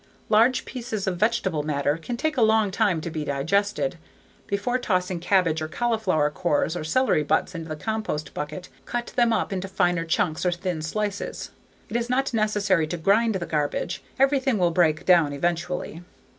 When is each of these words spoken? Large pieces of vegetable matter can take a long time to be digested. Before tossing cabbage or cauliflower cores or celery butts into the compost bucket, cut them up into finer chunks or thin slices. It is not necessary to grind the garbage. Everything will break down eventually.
Large 0.29 0.65
pieces 0.65 1.05
of 1.05 1.17
vegetable 1.19 1.61
matter 1.61 1.95
can 1.95 2.17
take 2.17 2.35
a 2.35 2.41
long 2.41 2.71
time 2.71 3.01
to 3.01 3.11
be 3.11 3.23
digested. 3.23 3.99
Before 4.47 4.79
tossing 4.79 5.19
cabbage 5.19 5.61
or 5.61 5.67
cauliflower 5.67 6.31
cores 6.31 6.75
or 6.75 6.83
celery 6.83 7.21
butts 7.21 7.53
into 7.53 7.69
the 7.69 7.75
compost 7.75 8.33
bucket, 8.33 8.67
cut 8.85 9.13
them 9.15 9.31
up 9.31 9.53
into 9.53 9.67
finer 9.67 10.03
chunks 10.03 10.43
or 10.43 10.51
thin 10.51 10.81
slices. 10.81 11.51
It 11.87 11.95
is 11.95 12.09
not 12.09 12.33
necessary 12.33 12.87
to 12.87 12.97
grind 12.97 13.35
the 13.35 13.45
garbage. 13.45 14.01
Everything 14.17 14.57
will 14.57 14.71
break 14.71 15.05
down 15.05 15.33
eventually. 15.33 16.01